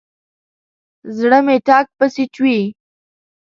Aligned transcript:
زړه 1.17 1.39
مې 1.45 1.57
ټک 1.67 1.85
پسې 1.97 2.23
چوي. 2.35 2.59